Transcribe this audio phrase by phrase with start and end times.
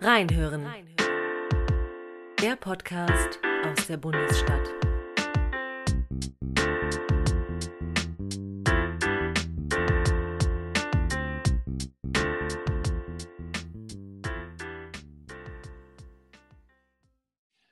[0.00, 0.64] Reinhören.
[2.40, 4.68] Der Podcast aus der Bundesstadt.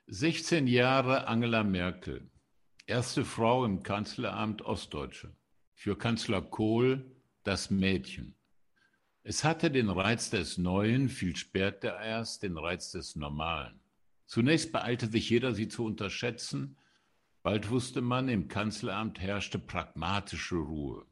[0.07, 2.29] Sechzehn Jahre Angela Merkel,
[2.87, 5.33] erste Frau im Kanzleramt Ostdeutsche.
[5.75, 7.09] Für Kanzler Kohl
[7.43, 8.36] das Mädchen.
[9.29, 13.77] Es hatte den Reiz des Neuen, viel später erst den Reiz des Normalen.
[14.25, 16.77] Zunächst beeilte sich jeder, sie zu unterschätzen.
[17.43, 21.05] Bald wusste man, im Kanzleramt herrschte pragmatische Ruhe.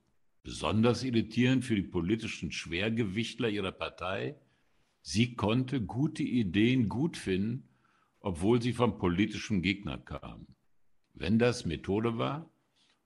[0.44, 4.40] Besonders irritierend für die politischen Schwergewichtler ihrer Partei.
[5.02, 7.68] Sie konnte gute Ideen gut finden,
[8.22, 10.55] obwohl sie vom politischen Gegner kamen.
[11.16, 12.50] Wenn das Methode war,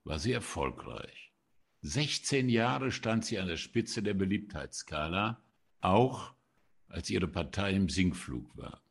[0.04, 1.29] war sie erfolgreich.
[1.82, 5.42] 16 Jahre stand sie an der Spitze der Beliebtheitsskala,
[5.80, 6.34] auch
[6.88, 8.82] als ihre Partei im Sinkflug war.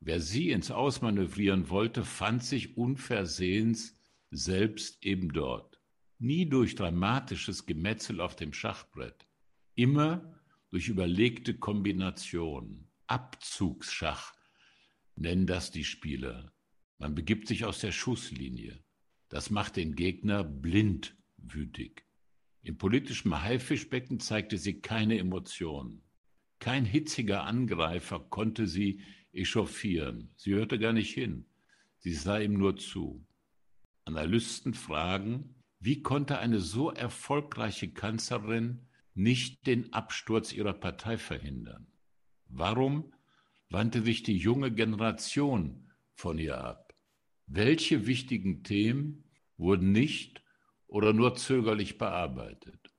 [0.00, 3.98] Wer sie ins Ausmanövrieren wollte, fand sich unversehens
[4.30, 5.80] selbst eben dort.
[6.18, 9.26] Nie durch dramatisches Gemetzel auf dem Schachbrett,
[9.74, 12.90] immer durch überlegte Kombinationen.
[13.06, 14.34] Abzugsschach
[15.14, 16.52] nennen das die Spieler.
[16.98, 18.82] Man begibt sich aus der Schusslinie.
[19.28, 22.06] Das macht den Gegner blind wütig.
[22.64, 26.00] Im politischen Haifischbecken zeigte sie keine Emotionen.
[26.60, 29.02] Kein hitziger Angreifer konnte sie
[29.34, 30.30] echauffieren.
[30.36, 31.44] Sie hörte gar nicht hin.
[31.98, 33.22] Sie sah ihm nur zu.
[34.06, 41.86] Analysten fragen, wie konnte eine so erfolgreiche Kanzlerin nicht den Absturz ihrer Partei verhindern?
[42.46, 43.12] Warum
[43.68, 46.94] wandte sich die junge Generation von ihr ab?
[47.46, 49.24] Welche wichtigen Themen
[49.58, 50.43] wurden nicht
[50.94, 52.94] oder nur zögerlich bearbeitet?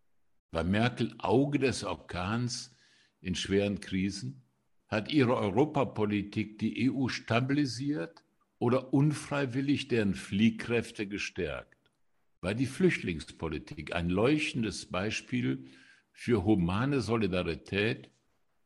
[0.52, 2.76] War Merkel Auge des Orkans
[3.22, 4.44] in schweren Krisen?
[4.90, 8.26] Hat ihre Europapolitik die EU stabilisiert
[8.60, 11.94] oder unfreiwillig deren Fliehkräfte gestärkt?
[12.42, 15.64] War die Flüchtlingspolitik ein leuchtendes Beispiel
[16.12, 18.10] für humane Solidarität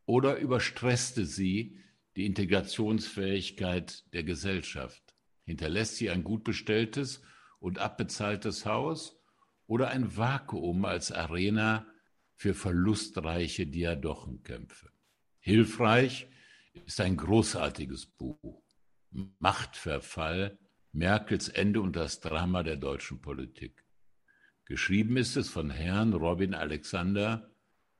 [0.06, 1.78] oder überstresste sie
[2.16, 5.14] die Integrationsfähigkeit der Gesellschaft?
[5.44, 7.22] Hinterlässt sie ein gut bestelltes
[7.60, 9.19] und abbezahltes Haus
[9.70, 11.86] oder ein Vakuum als Arena
[12.34, 14.90] für verlustreiche Diadochenkämpfe.
[15.38, 16.26] Hilfreich
[16.86, 18.64] ist ein großartiges Buch.
[19.38, 20.58] Machtverfall,
[20.90, 23.84] Merkels Ende und das Drama der deutschen Politik.
[24.64, 27.54] Geschrieben ist es von Herrn Robin Alexander,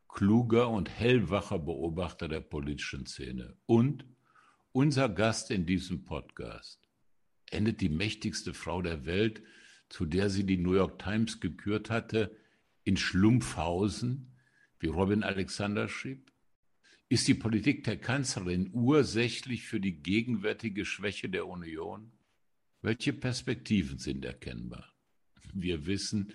[0.08, 4.04] kluger und hellwacher Beobachter der politischen Szene und
[4.72, 6.88] unser Gast in diesem Podcast.
[7.48, 9.40] Endet die mächtigste Frau der Welt
[9.90, 12.34] zu der sie die New York Times gekürt hatte,
[12.84, 14.32] in Schlumpfhausen,
[14.78, 16.32] wie Robin Alexander schrieb?
[17.10, 22.12] Ist die Politik der Kanzlerin ursächlich für die gegenwärtige Schwäche der Union?
[22.82, 24.94] Welche Perspektiven sind erkennbar?
[25.52, 26.32] Wir wissen,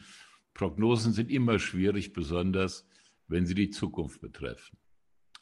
[0.54, 2.86] Prognosen sind immer schwierig, besonders
[3.28, 4.78] wenn sie die Zukunft betreffen.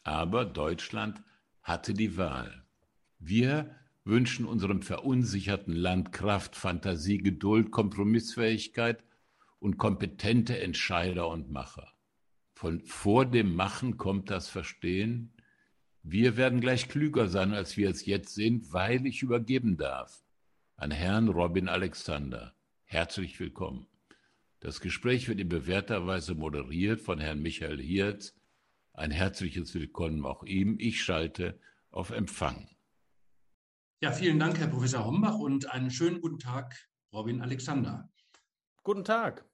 [0.04, 1.22] Aber Deutschland
[1.64, 2.64] hatte die Wahl.
[3.20, 3.76] Wir
[4.06, 9.04] wünschen unserem verunsicherten Land Kraft, Fantasie, Geduld, Kompromissfähigkeit
[9.60, 11.94] und kompetente Entscheider und Macher.
[12.54, 15.34] Von vor dem Machen kommt das Verstehen.
[16.02, 20.24] Wir werden gleich klüger sein, als wir es jetzt sind, weil ich übergeben darf
[20.76, 22.54] an Herrn Robin Alexander.
[22.84, 23.88] Herzlich willkommen.
[24.60, 28.36] Das Gespräch wird in bewährter Weise moderiert von Herrn Michael Hirz.
[28.94, 30.78] Ein herzliches Willkommen auch ihm.
[30.80, 31.60] Ich schalte
[31.90, 32.73] auf Empfang.
[34.04, 36.76] Ja, vielen Dank, Herr Professor Hombach, und einen schönen guten Tag,
[37.14, 38.10] Robin Alexander.
[38.84, 39.50] Guten Tag.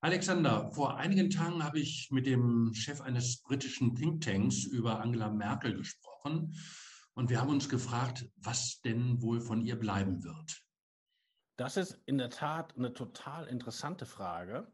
[0.00, 5.76] Alexander, vor einigen Tagen habe ich mit dem Chef eines britischen Thinktanks über Angela Merkel
[5.76, 6.52] gesprochen
[7.14, 10.64] und wir haben uns gefragt, was denn wohl von ihr bleiben wird.
[11.56, 14.66] Das ist in der Tat eine total interessante Frage.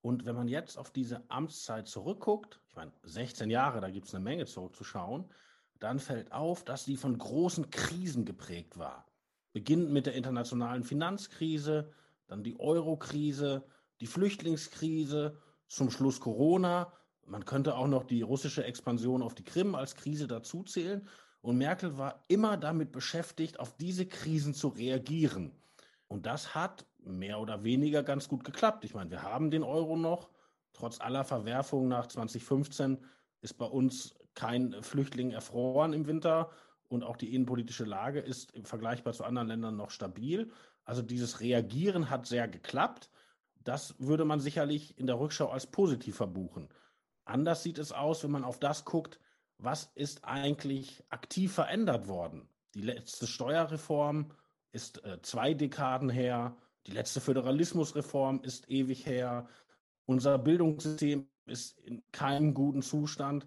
[0.00, 4.14] Und wenn man jetzt auf diese Amtszeit zurückguckt, ich meine, 16 Jahre, da gibt es
[4.16, 5.32] eine Menge zurückzuschauen,
[5.80, 9.06] dann fällt auf, dass sie von großen Krisen geprägt war.
[9.52, 11.92] Beginnend mit der internationalen Finanzkrise,
[12.26, 13.64] dann die Euro-Krise,
[14.00, 15.36] die Flüchtlingskrise,
[15.68, 16.92] zum Schluss Corona.
[17.26, 21.08] Man könnte auch noch die russische Expansion auf die Krim als Krise dazuzählen.
[21.40, 25.52] Und Merkel war immer damit beschäftigt, auf diese Krisen zu reagieren.
[26.08, 28.84] Und das hat mehr oder weniger ganz gut geklappt.
[28.84, 30.30] Ich meine, wir haben den Euro noch.
[30.72, 32.98] Trotz aller Verwerfungen nach 2015
[33.42, 36.50] ist bei uns kein Flüchtling erfroren im Winter
[36.88, 40.50] und auch die innenpolitische Lage ist vergleichbar zu anderen Ländern noch stabil.
[40.84, 43.10] Also dieses Reagieren hat sehr geklappt.
[43.62, 46.68] Das würde man sicherlich in der Rückschau als positiv verbuchen.
[47.24, 49.18] Anders sieht es aus, wenn man auf das guckt,
[49.58, 52.48] was ist eigentlich aktiv verändert worden?
[52.74, 54.32] Die letzte Steuerreform
[54.72, 56.56] ist äh, zwei Dekaden her.
[56.86, 59.48] Die letzte Föderalismusreform ist ewig her.
[60.06, 63.46] Unser Bildungssystem ist in keinem guten Zustand.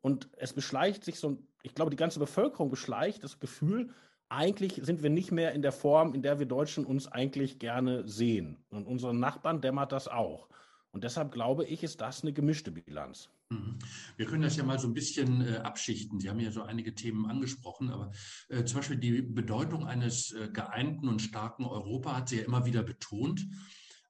[0.00, 3.90] Und es beschleicht sich so, ich glaube, die ganze Bevölkerung beschleicht das Gefühl,
[4.28, 8.06] eigentlich sind wir nicht mehr in der Form, in der wir Deutschen uns eigentlich gerne
[8.06, 8.58] sehen.
[8.68, 10.48] Und unseren Nachbarn dämmert das auch.
[10.90, 13.30] Und deshalb glaube ich, ist das eine gemischte Bilanz.
[13.50, 13.78] Mhm.
[14.16, 16.20] Wir können das ja mal so ein bisschen äh, abschichten.
[16.20, 18.10] Sie haben ja so einige Themen angesprochen, aber
[18.48, 22.66] äh, zum Beispiel die Bedeutung eines äh, geeinten und starken Europa hat sie ja immer
[22.66, 23.46] wieder betont.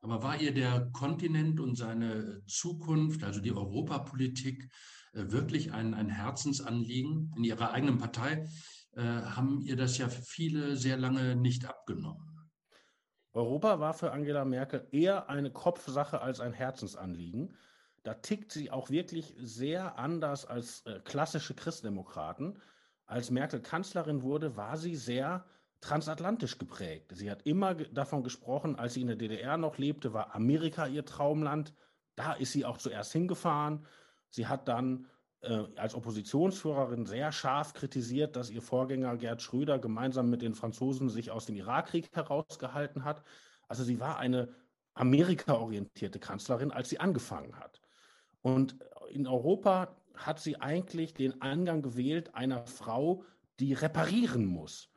[0.01, 4.69] Aber war ihr der Kontinent und seine Zukunft, also die Europapolitik,
[5.13, 7.33] wirklich ein, ein Herzensanliegen?
[7.37, 8.47] In Ihrer eigenen Partei
[8.97, 12.29] äh, haben ihr das ja viele sehr lange nicht abgenommen.
[13.33, 17.55] Europa war für Angela Merkel eher eine Kopfsache als ein Herzensanliegen.
[18.03, 22.59] Da tickt sie auch wirklich sehr anders als äh, klassische Christdemokraten.
[23.07, 25.45] Als Merkel Kanzlerin wurde, war sie sehr
[25.81, 27.13] transatlantisch geprägt.
[27.15, 31.05] Sie hat immer davon gesprochen, als sie in der DDR noch lebte, war Amerika ihr
[31.05, 31.73] Traumland.
[32.17, 33.87] Da ist sie auch zuerst hingefahren.
[34.31, 35.07] Sie hat dann
[35.41, 41.09] äh, als Oppositionsführerin sehr scharf kritisiert, dass ihr Vorgänger Gerd Schröder gemeinsam mit den Franzosen
[41.09, 43.23] sich aus dem Irakkrieg herausgehalten hat.
[43.69, 44.55] Also sie war eine
[44.95, 47.81] amerikaorientierte Kanzlerin, als sie angefangen hat.
[48.43, 48.79] Und
[49.11, 53.25] in Europa hat sie eigentlich den Angang gewählt einer Frau,
[53.61, 54.91] die reparieren muss.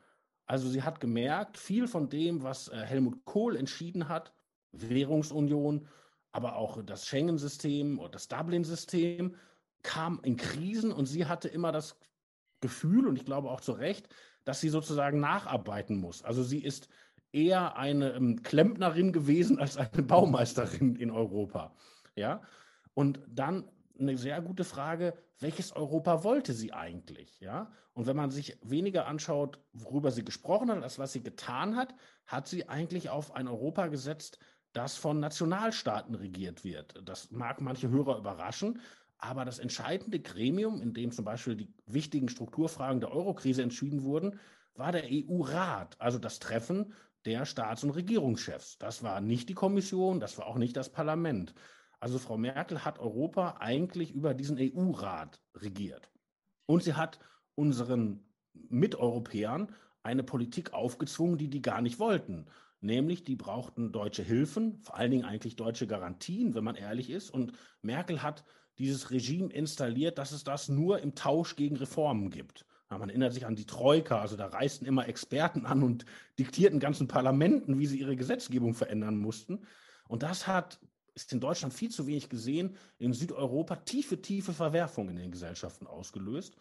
[0.46, 4.34] Also sie hat gemerkt, viel von dem, was äh, Helmut Kohl entschieden hat,
[4.72, 5.88] Währungsunion,
[6.32, 9.36] aber auch das Schengen-System oder das Dublin-System,
[9.82, 11.98] kam in Krisen und sie hatte immer das
[12.60, 14.08] Gefühl, und ich glaube auch zu Recht,
[14.44, 16.22] dass sie sozusagen nacharbeiten muss.
[16.22, 16.88] Also sie ist
[17.32, 21.74] eher eine ähm, Klempnerin gewesen als eine Baumeisterin in Europa.
[22.14, 22.42] Ja,
[22.94, 27.40] und dann eine sehr gute Frage, welches Europa wollte sie eigentlich?
[27.40, 31.76] Ja, und wenn man sich weniger anschaut, worüber sie gesprochen hat, als was sie getan
[31.76, 31.94] hat,
[32.26, 34.38] hat sie eigentlich auf ein Europa gesetzt,
[34.72, 37.00] das von Nationalstaaten regiert wird.
[37.04, 38.80] Das mag manche Hörer überraschen,
[39.18, 44.40] aber das entscheidende Gremium, in dem zum Beispiel die wichtigen Strukturfragen der Eurokrise entschieden wurden,
[44.74, 48.78] war der EU-Rat, also das Treffen der Staats- und Regierungschefs.
[48.78, 51.54] Das war nicht die Kommission, das war auch nicht das Parlament.
[52.00, 56.10] Also Frau Merkel hat Europa eigentlich über diesen EU-Rat regiert.
[56.66, 57.20] Und sie hat
[57.54, 59.72] unseren Miteuropäern
[60.02, 62.46] eine Politik aufgezwungen, die die gar nicht wollten.
[62.82, 67.30] Nämlich, die brauchten deutsche Hilfen, vor allen Dingen eigentlich deutsche Garantien, wenn man ehrlich ist.
[67.30, 68.44] Und Merkel hat
[68.78, 72.66] dieses Regime installiert, dass es das nur im Tausch gegen Reformen gibt.
[72.90, 76.04] Ja, man erinnert sich an die Troika, also da reisten immer Experten an und
[76.38, 79.60] diktierten ganzen Parlamenten, wie sie ihre Gesetzgebung verändern mussten.
[80.08, 80.80] Und das hat
[81.14, 85.86] ist in Deutschland viel zu wenig gesehen, in Südeuropa tiefe, tiefe Verwerfungen in den Gesellschaften
[85.86, 86.56] ausgelöst.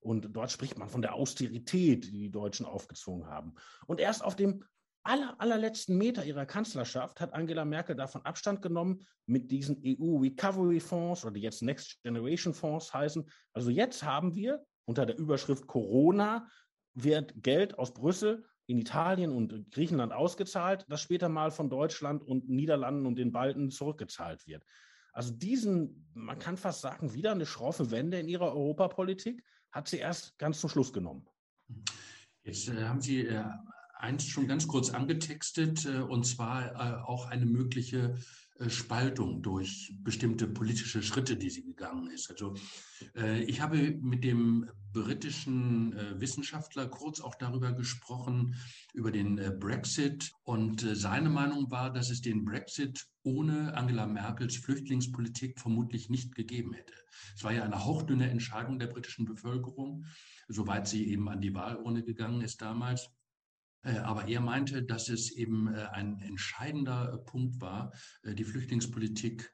[0.00, 3.54] Und dort spricht man von der Austerität, die die Deutschen aufgezwungen haben.
[3.86, 4.62] Und erst auf dem
[5.06, 11.34] aller, allerletzten Meter ihrer Kanzlerschaft hat Angela Merkel davon Abstand genommen mit diesen EU-Recovery-Fonds oder
[11.34, 13.28] die jetzt Next Generation Fonds heißen.
[13.52, 16.46] Also jetzt haben wir unter der Überschrift Corona
[16.94, 22.48] wird Geld aus Brüssel in Italien und Griechenland ausgezahlt, das später mal von Deutschland und
[22.48, 24.64] Niederlanden und den Balten zurückgezahlt wird.
[25.12, 29.98] Also diesen, man kann fast sagen, wieder eine schroffe Wende in ihrer Europapolitik hat sie
[29.98, 31.26] erst ganz zum Schluss genommen.
[32.42, 33.44] Jetzt äh, haben Sie äh,
[33.98, 38.18] eins schon ganz kurz angetextet, äh, und zwar äh, auch eine mögliche
[38.58, 42.30] äh, Spaltung durch bestimmte politische Schritte, die sie gegangen ist.
[42.30, 42.54] Also
[43.46, 48.54] ich habe mit dem britischen Wissenschaftler kurz auch darüber gesprochen,
[48.94, 50.32] über den Brexit.
[50.44, 56.72] Und seine Meinung war, dass es den Brexit ohne Angela Merkels Flüchtlingspolitik vermutlich nicht gegeben
[56.72, 56.94] hätte.
[57.36, 60.06] Es war ja eine hauchdünne Entscheidung der britischen Bevölkerung,
[60.48, 63.10] soweit sie eben an die Wahlurne gegangen ist damals.
[63.86, 67.92] Äh, aber er meinte, dass es eben äh, ein entscheidender äh, Punkt war,
[68.24, 69.52] die Flüchtlingspolitik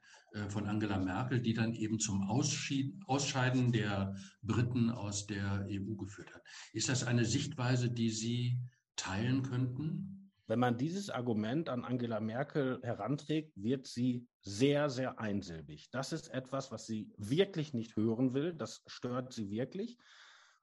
[0.49, 6.41] von Angela Merkel, die dann eben zum Ausscheiden der Briten aus der EU geführt hat.
[6.71, 8.59] Ist das eine Sichtweise, die Sie
[8.95, 10.31] teilen könnten?
[10.47, 15.91] Wenn man dieses Argument an Angela Merkel heranträgt, wird sie sehr, sehr einsilbig.
[15.91, 18.55] Das ist etwas, was sie wirklich nicht hören will.
[18.55, 19.99] Das stört sie wirklich.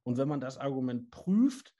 [0.02, 1.72] Und wenn man das Argument prüft,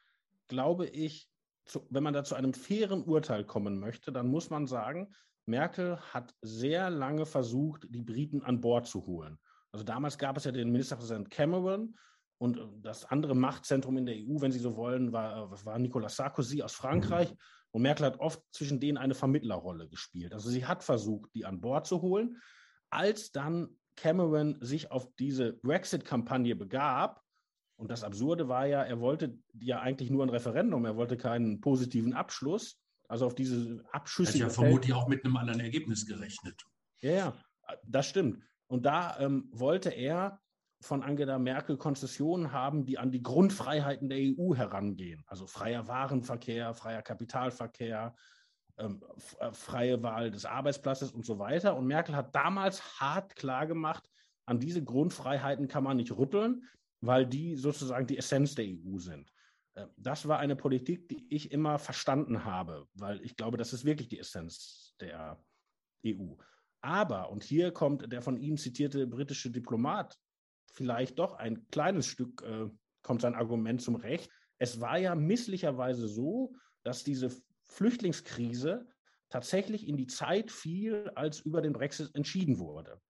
[0.47, 1.30] glaube ich,
[1.71, 5.15] zu, wenn man da zu einem fairen Urteil kommen möchte, dann muss man sagen,
[5.47, 9.39] Merkel hat sehr lange versucht, die Briten an Bord zu holen.
[9.73, 11.97] Also damals gab es ja den Ministerpräsident Cameron
[12.39, 15.79] und äh, das andere Machtzentrum in der EU, wenn Sie so wollen, war, äh, war
[15.79, 17.35] Nicolas Sarkozy aus Frankreich.
[17.73, 20.33] Und Merkel hat oft zwischen denen eine Vermittlerrolle gespielt.
[20.33, 22.37] Also sie hat versucht, die an Bord zu holen.
[22.91, 27.23] Als dann Cameron sich auf diese Brexit-Kampagne begab,
[27.81, 31.63] Und das Absurde war ja, er wollte ja eigentlich nur ein Referendum, er wollte keinen
[31.63, 32.79] positiven Abschluss.
[33.09, 34.39] Also auf diese Abschüsse.
[34.39, 36.63] Er hat ja vermutlich auch mit einem anderen Ergebnis gerechnet.
[37.01, 37.35] Ja, ja,
[37.83, 38.45] das stimmt.
[38.67, 40.39] Und da ähm, wollte er
[40.83, 45.25] von Angela Merkel Konzessionen haben, die an die Grundfreiheiten der EU herangehen.
[45.27, 48.15] Also freier Warenverkehr, freier Kapitalverkehr,
[48.77, 49.03] ähm,
[49.39, 51.77] äh, freie Wahl des Arbeitsplatzes und so weiter.
[51.77, 54.07] Und Merkel hat damals hart klargemacht,
[54.45, 56.67] an diese Grundfreiheiten kann man nicht rütteln
[57.01, 59.33] weil die sozusagen die Essenz der EU sind.
[59.75, 63.85] Äh, das war eine Politik, die ich immer verstanden habe, weil ich glaube, das ist
[63.85, 65.43] wirklich die Essenz der
[66.07, 66.35] EU.
[66.83, 70.19] Aber, und hier kommt der von Ihnen zitierte britische Diplomat
[70.73, 72.71] vielleicht doch ein kleines Stück, äh,
[73.03, 74.31] kommt sein Argument zum Recht.
[74.59, 77.31] Es war ja misslicherweise so, dass diese
[77.67, 78.87] Flüchtlingskrise
[79.29, 83.01] tatsächlich in die Zeit fiel, als über den Brexit entschieden wurde.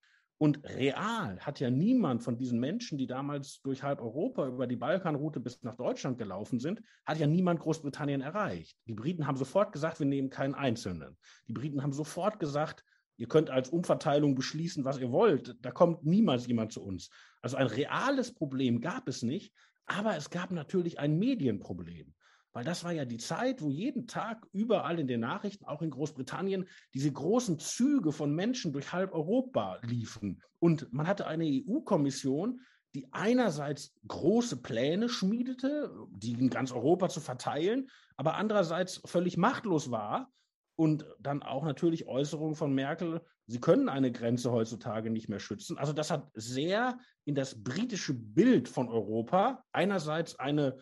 [0.43, 4.77] Und real hat ja niemand von diesen Menschen, die damals durch halb Europa über die
[4.77, 8.79] Balkanroute bis nach Deutschland gelaufen sind, hat ja niemand Großbritannien erreicht.
[8.87, 11.19] Die Briten haben sofort gesagt, wir nehmen keinen Einzelnen.
[11.47, 12.87] Die Briten haben sofort gesagt,
[13.19, 15.59] ihr könnt als Umverteilung beschließen, was ihr wollt.
[15.61, 17.11] Da kommt niemals jemand zu uns.
[17.43, 19.53] Also ein reales Problem gab es nicht,
[19.85, 22.15] aber es gab natürlich ein Medienproblem.
[22.52, 25.90] Weil das war ja die Zeit, wo jeden Tag überall in den Nachrichten, auch in
[25.90, 30.42] Großbritannien, diese großen Züge von Menschen durch halb Europa liefen.
[30.59, 32.61] Und man hatte eine EU-Kommission,
[32.95, 39.90] die einerseits große Pläne schmiedete, die in ganz Europa zu verteilen, aber andererseits völlig machtlos
[39.90, 40.33] war.
[40.75, 45.76] Und dann auch natürlich Äußerungen von Merkel, sie können eine Grenze heutzutage nicht mehr schützen.
[45.76, 50.78] Also das hat sehr in das britische Bild von Europa einerseits eine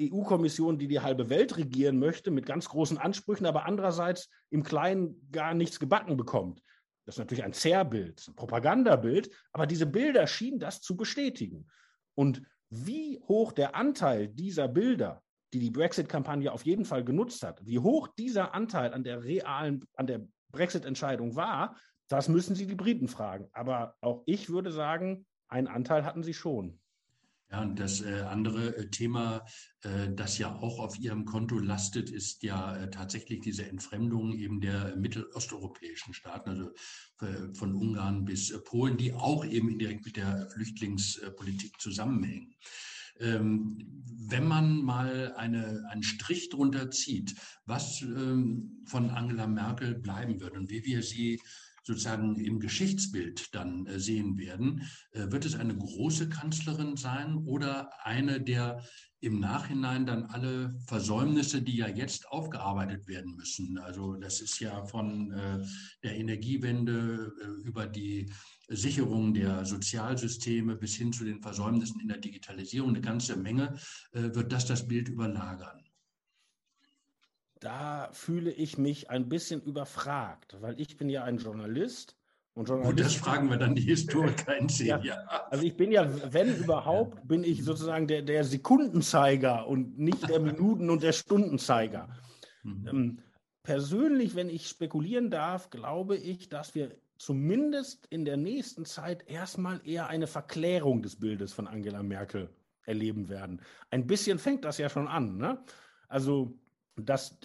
[0.00, 5.28] EU-Kommission, die die halbe Welt regieren möchte, mit ganz großen Ansprüchen, aber andererseits im Kleinen
[5.30, 6.62] gar nichts gebacken bekommt.
[7.06, 11.66] Das ist natürlich ein Zerrbild, ein Propagandabild, aber diese Bilder schienen das zu bestätigen.
[12.14, 17.64] Und wie hoch der Anteil dieser Bilder, die die Brexit-Kampagne auf jeden Fall genutzt hat,
[17.66, 21.76] wie hoch dieser Anteil an der realen, an der Brexit-Entscheidung war,
[22.08, 23.48] das müssen Sie die Briten fragen.
[23.52, 26.80] Aber auch ich würde sagen, einen Anteil hatten sie schon.
[27.50, 29.44] Ja, und das äh, andere äh, Thema,
[29.82, 34.60] äh, das ja auch auf Ihrem Konto lastet, ist ja äh, tatsächlich diese Entfremdung eben
[34.60, 36.70] der mittelosteuropäischen Staaten, also
[37.22, 42.54] äh, von Ungarn bis äh, Polen, die auch eben indirekt mit der Flüchtlingspolitik zusammenhängen.
[43.18, 43.78] Ähm,
[44.28, 47.34] wenn man mal eine, einen Strich drunter zieht,
[47.66, 51.40] was ähm, von Angela Merkel bleiben wird und wie wir sie
[51.90, 54.82] sozusagen im Geschichtsbild dann äh, sehen werden.
[55.12, 58.82] Äh, wird es eine große Kanzlerin sein oder eine der
[59.22, 63.76] im Nachhinein dann alle Versäumnisse, die ja jetzt aufgearbeitet werden müssen.
[63.76, 65.62] Also das ist ja von äh,
[66.02, 67.30] der Energiewende
[67.64, 68.32] über die
[68.68, 73.74] Sicherung der Sozialsysteme bis hin zu den Versäumnissen in der Digitalisierung, eine ganze Menge,
[74.12, 75.82] wird das das Bild überlagern
[77.60, 82.16] da fühle ich mich ein bisschen überfragt, weil ich bin ja ein Journalist.
[82.54, 85.28] Und, Journalist und das fragen wir dann die Historiker in zehn ja, Jahren.
[85.50, 90.40] Also ich bin ja, wenn überhaupt, bin ich sozusagen der, der Sekundenzeiger und nicht der
[90.40, 92.08] Minuten- und der Stundenzeiger.
[92.62, 92.88] Mhm.
[92.88, 93.18] Ähm,
[93.62, 99.80] persönlich, wenn ich spekulieren darf, glaube ich, dass wir zumindest in der nächsten Zeit erstmal
[99.86, 102.48] eher eine Verklärung des Bildes von Angela Merkel
[102.84, 103.60] erleben werden.
[103.90, 105.36] Ein bisschen fängt das ja schon an.
[105.36, 105.62] Ne?
[106.08, 106.58] Also
[107.06, 107.38] dass,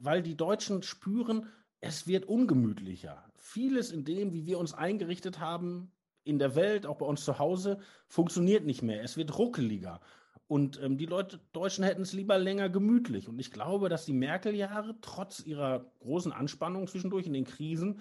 [0.00, 1.46] weil die Deutschen spüren,
[1.80, 3.24] es wird ungemütlicher.
[3.34, 5.92] Vieles in dem, wie wir uns eingerichtet haben,
[6.24, 9.02] in der Welt, auch bei uns zu Hause, funktioniert nicht mehr.
[9.02, 10.00] Es wird ruckeliger.
[10.48, 13.28] Und ähm, die Leute, Deutschen hätten es lieber länger gemütlich.
[13.28, 18.00] Und ich glaube, dass die Merkel-Jahre trotz ihrer großen Anspannung zwischendurch in den Krisen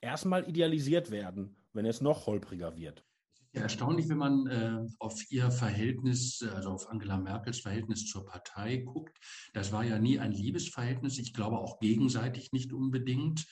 [0.00, 3.04] erstmal idealisiert werden, wenn es noch holpriger wird.
[3.54, 8.78] Ja, erstaunlich, wenn man äh, auf ihr Verhältnis, also auf Angela Merkels Verhältnis zur Partei
[8.78, 9.18] guckt.
[9.52, 13.46] Das war ja nie ein Liebesverhältnis, ich glaube auch gegenseitig nicht unbedingt.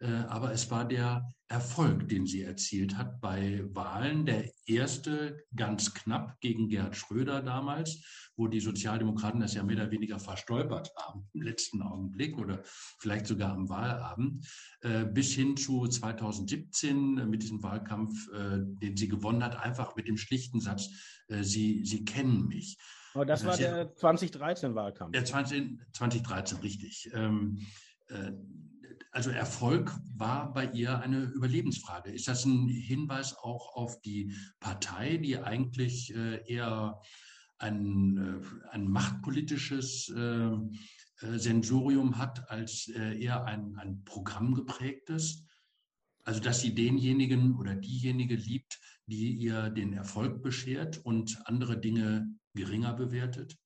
[0.00, 4.26] Äh, aber es war der Erfolg, den sie erzielt hat bei Wahlen.
[4.26, 8.02] Der erste ganz knapp gegen Gerhard Schröder damals,
[8.36, 12.62] wo die Sozialdemokraten das ja mehr oder weniger verstolpert haben im letzten Augenblick oder
[12.98, 14.46] vielleicht sogar am Wahlabend,
[14.80, 20.08] äh, bis hin zu 2017 mit diesem Wahlkampf, äh, den sie gewonnen hat, einfach mit
[20.08, 20.88] dem schlichten Satz,
[21.28, 22.76] sie, sie kennen mich.
[23.14, 25.12] Aber das, das war der 2013-Wahlkampf.
[25.12, 27.10] Der 20, 2013, richtig.
[27.14, 27.66] Ähm,
[29.14, 32.10] also Erfolg war bei ihr eine Überlebensfrage.
[32.10, 37.00] Ist das ein Hinweis auch auf die Partei, die eigentlich äh, eher
[37.58, 40.50] ein, äh, ein machtpolitisches äh,
[41.20, 45.46] Sensorium hat, als eher ein, ein Programm geprägtes?
[46.24, 52.26] Also, dass sie denjenigen oder diejenige liebt, die ihr den Erfolg beschert und andere Dinge
[52.54, 53.56] geringer bewertet?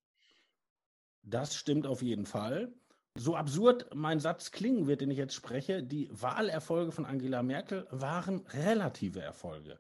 [1.23, 2.75] Das stimmt auf jeden Fall.
[3.19, 7.85] So absurd mein Satz klingen wird, den ich jetzt spreche, die Wahlerfolge von Angela Merkel
[7.91, 9.77] waren relative Erfolge.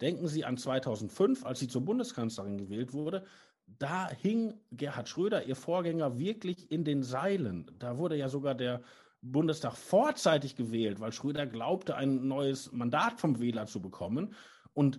[0.00, 3.24] Denken Sie an 2005, als sie zur Bundeskanzlerin gewählt wurde.
[3.66, 7.70] Da hing Gerhard Schröder, ihr Vorgänger, wirklich in den Seilen.
[7.78, 8.82] Da wurde ja sogar der
[9.22, 14.34] Bundestag vorzeitig gewählt, weil Schröder glaubte, ein neues Mandat vom Wähler zu bekommen.
[14.72, 14.98] Und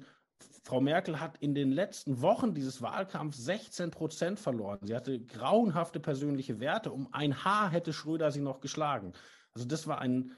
[0.63, 4.79] Frau Merkel hat in den letzten Wochen dieses Wahlkampfs 16 Prozent verloren.
[4.83, 6.91] Sie hatte grauenhafte persönliche Werte.
[6.91, 9.13] Um ein Haar hätte Schröder sie noch geschlagen.
[9.53, 10.33] Also das war ein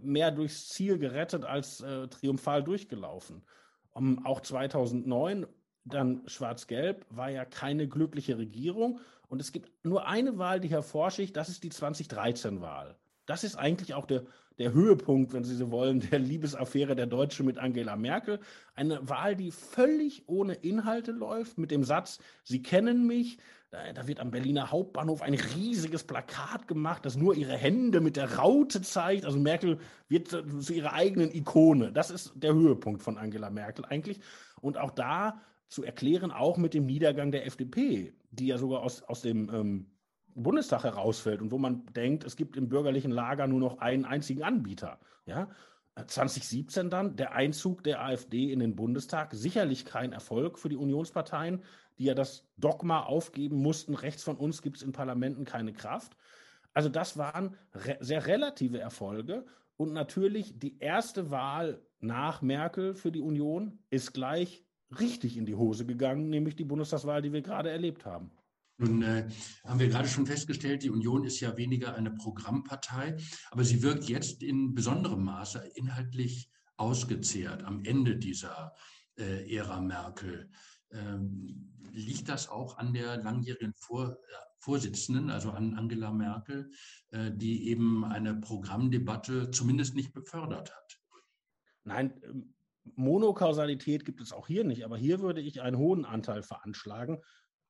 [0.00, 3.42] mehr durchs Ziel gerettet als äh, triumphal durchgelaufen.
[3.92, 5.46] Um, auch 2009
[5.84, 9.00] dann Schwarz-Gelb war ja keine glückliche Regierung.
[9.28, 12.96] Und es gibt nur eine Wahl, die hervorsticht, das ist die 2013-Wahl.
[13.26, 14.24] Das ist eigentlich auch der,
[14.60, 18.38] der Höhepunkt, wenn Sie so wollen, der Liebesaffäre der Deutschen mit Angela Merkel.
[18.74, 23.38] Eine Wahl, die völlig ohne Inhalte läuft, mit dem Satz, Sie kennen mich.
[23.70, 28.36] Da, wird am Berliner Hauptbahnhof ein riesiges Plakat gemacht, das nur ihre Hände mit der
[28.36, 29.24] Raute zeigt.
[29.24, 31.92] Also Merkel wird zu ihrer eigenen Ikone.
[31.92, 34.20] Das ist der Höhepunkt von Angela Merkel eigentlich.
[34.60, 39.02] Und auch da zu erklären, auch mit dem Niedergang der FDP, die ja sogar aus,
[39.02, 39.86] aus dem ähm,
[40.34, 44.42] Bundestag herausfällt und wo man denkt, es gibt im bürgerlichen Lager nur noch einen einzigen
[44.42, 44.98] Anbieter.
[45.26, 45.48] Ja?
[46.06, 51.62] 2017 dann der Einzug der AfD in den Bundestag, sicherlich kein Erfolg für die Unionsparteien,
[51.98, 56.16] die ja das Dogma aufgeben mussten, rechts von uns gibt es in Parlamenten keine Kraft.
[56.72, 59.44] Also das waren re sehr relative Erfolge
[59.76, 64.64] und natürlich die erste Wahl nach Merkel für die Union ist gleich
[64.98, 68.30] richtig in die Hose gegangen, nämlich die Bundestagswahl, die wir gerade erlebt haben.
[68.80, 69.28] Nun äh,
[69.64, 73.16] haben wir gerade schon festgestellt, die Union ist ja weniger eine Programmpartei,
[73.50, 78.72] aber sie wirkt jetzt in besonderem Maße inhaltlich ausgezehrt am Ende dieser
[79.18, 80.50] äh, Ära Merkel.
[80.92, 84.16] Ähm, liegt das auch an der langjährigen Vor, äh,
[84.60, 86.70] Vorsitzenden, also an Angela Merkel,
[87.10, 91.00] äh, die eben eine Programmdebatte zumindest nicht befördert hat?
[91.84, 92.54] Nein, ähm,
[92.94, 97.18] Monokausalität gibt es auch hier nicht, aber hier würde ich einen hohen Anteil veranschlagen.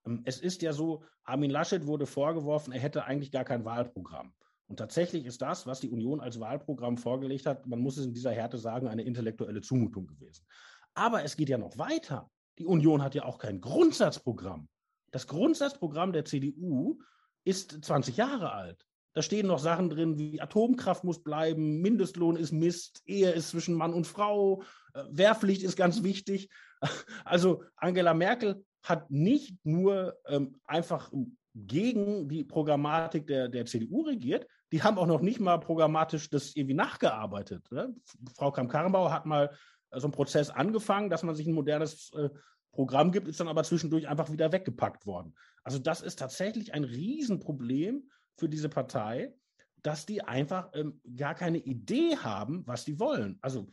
[0.06, 4.32] Ähm, es ist ja so, Armin Laschet wurde vorgeworfen, er hätte eigentlich gar kein Wahlprogramm.
[4.66, 8.14] Und tatsächlich ist das, was die Union als Wahlprogramm vorgelegt hat, man muss es in
[8.14, 10.46] dieser Härte sagen, eine intellektuelle Zumutung gewesen.
[10.94, 12.30] Aber es geht ja noch weiter.
[12.58, 14.68] Die Union hat ja auch kein Grundsatzprogramm.
[15.10, 17.00] Das Grundsatzprogramm der CDU
[17.44, 18.86] ist 20 Jahre alt.
[19.12, 23.74] Da stehen noch Sachen drin wie Atomkraft muss bleiben, Mindestlohn ist Mist, Ehe ist zwischen
[23.74, 24.62] Mann und Frau,
[24.94, 26.48] äh, Wehrpflicht ist ganz wichtig.
[27.24, 31.12] Also Angela Merkel hat nicht nur ähm, einfach
[31.54, 36.54] gegen die Programmatik der, der CDU regiert, die haben auch noch nicht mal programmatisch das
[36.54, 37.70] irgendwie nachgearbeitet.
[37.72, 37.94] Ne?
[38.36, 39.50] Frau Kramp-Karrenbauer hat mal
[39.92, 42.30] so einen Prozess angefangen, dass man sich ein modernes äh,
[42.72, 45.34] Programm gibt, ist dann aber zwischendurch einfach wieder weggepackt worden.
[45.64, 49.34] Also das ist tatsächlich ein Riesenproblem für diese Partei,
[49.82, 53.38] dass die einfach ähm, gar keine Idee haben, was die wollen.
[53.40, 53.68] Also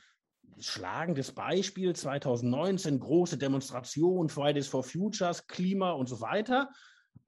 [0.60, 6.70] schlagendes Beispiel 2019, große Demonstration, Fridays for Futures, Klima und so weiter.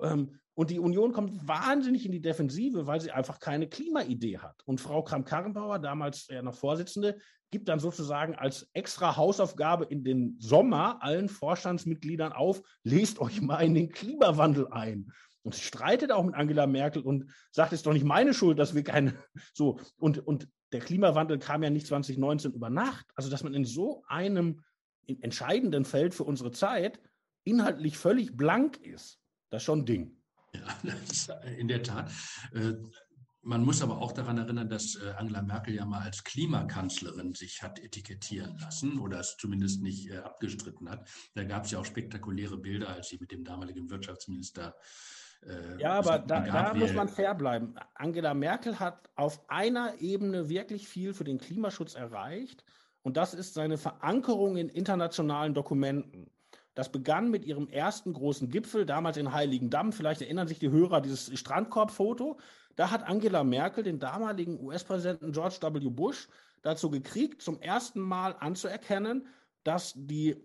[0.02, 4.62] Ähm, und die Union kommt wahnsinnig in die Defensive, weil sie einfach keine Klimaidee hat.
[4.66, 7.18] Und Frau Kramp-Karrenbauer, damals ja noch Vorsitzende,
[7.50, 13.62] gibt dann sozusagen als extra Hausaufgabe in den Sommer allen Vorstandsmitgliedern auf, lest euch mal
[13.62, 15.12] in den Klimawandel ein.
[15.44, 18.60] Und sie streitet auch mit Angela Merkel und sagt, es ist doch nicht meine Schuld,
[18.60, 19.16] dass wir keine
[19.54, 23.08] so und und der Klimawandel kam ja nicht 2019 über Nacht.
[23.16, 24.62] Also, dass man in so einem
[25.08, 27.00] entscheidenden Feld für unsere Zeit
[27.44, 30.18] inhaltlich völlig blank ist, das ist schon ein Ding.
[30.54, 32.12] Ja, in der Tat.
[32.54, 32.74] Äh,
[33.42, 37.64] man muss aber auch daran erinnern, dass äh, Angela Merkel ja mal als Klimakanzlerin sich
[37.64, 41.10] hat etikettieren lassen oder es zumindest nicht äh, abgestritten hat.
[41.36, 44.76] Da gab es ja auch spektakuläre Bilder, als sie mit dem damaligen Wirtschaftsminister
[45.46, 47.76] äh, ja, aber da, da muss man fair bleiben.
[47.96, 52.64] Angela Merkel hat auf einer Ebene wirklich viel für den Klimaschutz erreicht.
[53.02, 56.30] Und das ist seine Verankerung in internationalen Dokumenten.
[56.76, 59.92] Das begann mit ihrem ersten großen Gipfel, damals in Heiligendamm.
[59.92, 62.40] Vielleicht erinnern sich die Hörer dieses Strandkorbfoto.
[62.76, 65.90] Da hat Angela Merkel den damaligen US-Präsidenten George W.
[65.90, 66.28] Bush
[66.62, 69.28] dazu gekriegt, zum ersten Mal anzuerkennen,
[69.64, 70.38] dass die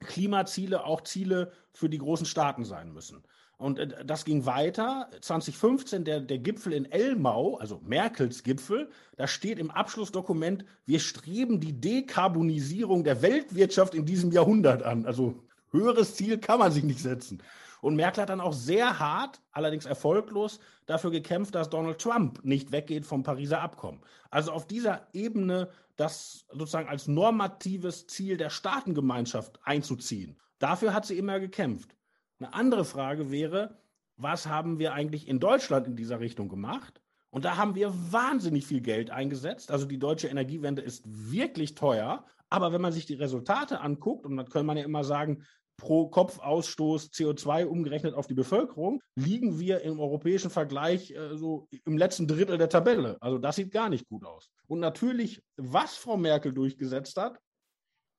[0.00, 3.22] Klimaziele auch Ziele für die großen Staaten sein müssen.
[3.58, 5.08] Und äh, das ging weiter.
[5.20, 11.60] 2015 der, der Gipfel in Elmau, also Merkels Gipfel, da steht im Abschlussdokument, wir streben
[11.60, 15.06] die Dekarbonisierung der Weltwirtschaft in diesem Jahrhundert an.
[15.06, 17.42] Also höheres Ziel kann man sich nicht setzen.
[17.80, 22.70] Und Merkel hat dann auch sehr hart, allerdings erfolglos, dafür gekämpft, dass Donald Trump nicht
[22.70, 24.00] weggeht vom Pariser Abkommen.
[24.30, 30.36] Also auf dieser Ebene das sozusagen als normatives Ziel der Staatengemeinschaft einzuziehen.
[30.58, 31.94] Dafür hat sie immer gekämpft.
[32.42, 33.78] Eine andere Frage wäre,
[34.16, 37.00] was haben wir eigentlich in Deutschland in dieser Richtung gemacht?
[37.30, 39.70] Und da haben wir wahnsinnig viel Geld eingesetzt.
[39.70, 42.26] Also die deutsche Energiewende ist wirklich teuer.
[42.50, 45.44] Aber wenn man sich die Resultate anguckt, und dann kann man ja immer sagen,
[45.76, 51.96] pro Kopfausstoß CO2 umgerechnet auf die Bevölkerung, liegen wir im europäischen Vergleich äh, so im
[51.96, 53.18] letzten Drittel der Tabelle.
[53.20, 54.50] Also das sieht gar nicht gut aus.
[54.66, 57.38] Und natürlich, was Frau Merkel durchgesetzt hat,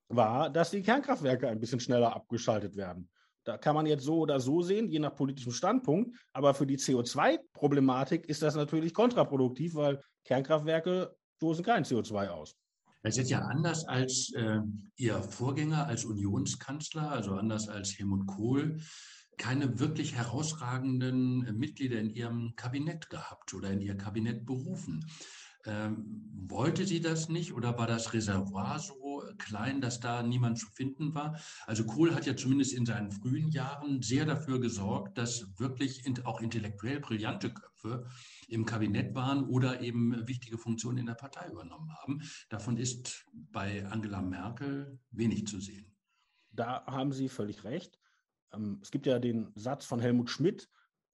[0.07, 3.09] war, dass die Kernkraftwerke ein bisschen schneller abgeschaltet werden.
[3.43, 6.15] Da kann man jetzt so oder so sehen, je nach politischem Standpunkt.
[6.31, 12.55] Aber für die CO2-Problematik ist das natürlich kontraproduktiv, weil Kernkraftwerke stoßen kein CO2 aus.
[13.01, 14.61] Das ist ja anders als äh,
[14.95, 18.79] Ihr Vorgänger als Unionskanzler, also anders als Helmut Kohl,
[19.37, 25.05] keine wirklich herausragenden Mitglieder in Ihrem Kabinett gehabt oder in Ihr Kabinett berufen.
[25.65, 28.93] Ähm, wollte sie das nicht oder war das Reservoir so
[29.37, 31.39] klein, dass da niemand zu finden war?
[31.65, 36.41] Also Kohl hat ja zumindest in seinen frühen Jahren sehr dafür gesorgt, dass wirklich auch
[36.41, 38.05] intellektuell brillante Köpfe
[38.47, 42.21] im Kabinett waren oder eben wichtige Funktionen in der Partei übernommen haben.
[42.49, 45.95] Davon ist bei Angela Merkel wenig zu sehen.
[46.51, 47.99] Da haben Sie völlig recht.
[48.53, 50.69] Ähm, es gibt ja den Satz von Helmut Schmidt,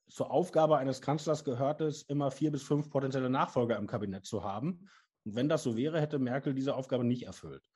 [0.10, 4.44] zur Aufgabe eines Kanzlers gehört es, immer vier bis fünf potenzielle Nachfolger im Kabinett zu
[4.44, 4.90] haben.
[5.24, 7.69] Und wenn das so wäre, hätte Merkel diese Aufgabe nicht erfüllt.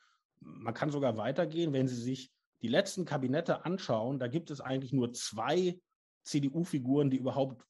[0.45, 4.93] Man kann sogar weitergehen, wenn Sie sich die letzten Kabinette anschauen, da gibt es eigentlich
[4.93, 5.77] nur zwei
[6.23, 7.65] CDU-Figuren, die überhaupt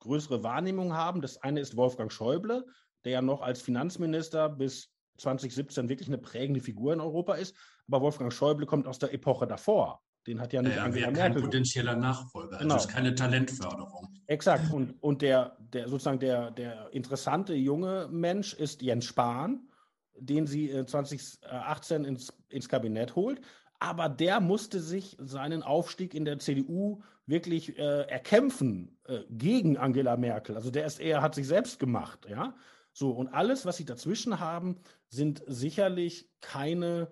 [0.00, 1.22] größere Wahrnehmung haben.
[1.22, 2.66] Das eine ist Wolfgang Schäuble,
[3.04, 7.56] der ja noch als Finanzminister bis 2017 wirklich eine prägende Figur in Europa ist.
[7.88, 10.02] Aber Wolfgang Schäuble kommt aus der Epoche davor.
[10.26, 11.34] Den hat ja nicht naja, Angela Merkel.
[11.34, 12.52] kein potenzieller Nachfolger.
[12.52, 12.74] Also genau.
[12.74, 14.08] Also ist keine Talentförderung.
[14.26, 14.72] Exakt.
[14.72, 19.68] Und, und der, der sozusagen der, der interessante junge Mensch ist Jens Spahn,
[20.18, 23.40] den sie 2018 ins, ins Kabinett holt.
[23.78, 30.16] Aber der musste sich seinen Aufstieg in der CDU wirklich äh, erkämpfen äh, gegen Angela
[30.16, 30.56] Merkel.
[30.56, 32.54] Also der ist eher, hat sich selbst gemacht, ja.
[32.92, 34.76] So, und alles, was sie dazwischen haben,
[35.08, 37.10] sind sicherlich keine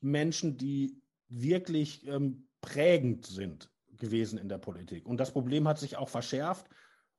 [0.00, 5.06] Menschen, die wirklich ähm, prägend sind gewesen in der Politik.
[5.06, 6.66] Und das Problem hat sich auch verschärft.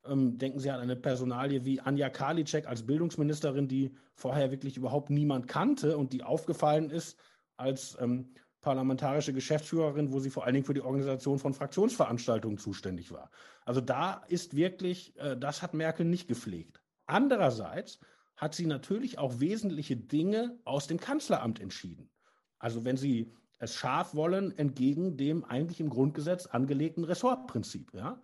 [0.06, 5.10] Ähm, denken Sie an eine Personalie wie Anja Karliczek als Bildungsministerin, die vorher wirklich überhaupt
[5.10, 7.18] niemand kannte und die aufgefallen ist
[7.58, 13.12] als ähm, parlamentarische Geschäftsführerin, wo sie vor allen Dingen für die Organisation von Fraktionsveranstaltungen zuständig
[13.12, 13.32] war.
[13.66, 16.82] Also da ist wirklich, äh, das hat Merkel nicht gepflegt.
[17.06, 18.00] Andererseits
[18.36, 22.10] hat sie natürlich auch wesentliche Dinge aus dem Kanzleramt entschieden.
[22.58, 27.94] Also wenn Sie es scharf wollen, entgegen dem eigentlich im Grundgesetz angelegten Ressortprinzip.
[27.94, 28.22] Ja?